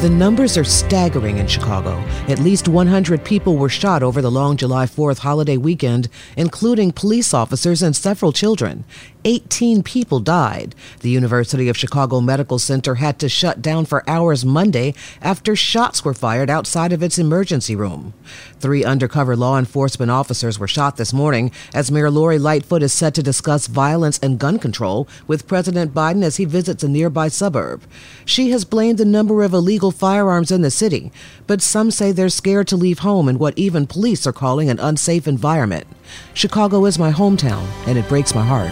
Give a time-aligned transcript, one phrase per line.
[0.00, 1.98] The numbers are staggering in Chicago.
[2.28, 7.34] At least 100 people were shot over the long July 4th holiday weekend, including police
[7.34, 8.84] officers and several children.
[9.24, 10.74] 18 people died.
[11.00, 16.04] The University of Chicago Medical Center had to shut down for hours Monday after shots
[16.04, 18.14] were fired outside of its emergency room.
[18.60, 23.14] Three undercover law enforcement officers were shot this morning as Mayor Lori Lightfoot is set
[23.14, 27.82] to discuss violence and gun control with President Biden as he visits a nearby suburb.
[28.24, 31.10] She has blamed the number of illegal firearms in the city,
[31.46, 34.80] but some say they're scared to leave home in what even police are calling an
[34.80, 35.86] unsafe environment.
[36.34, 38.70] Chicago is my hometown, and it breaks my heart.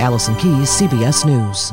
[0.00, 1.72] Allison Keyes, CBS News.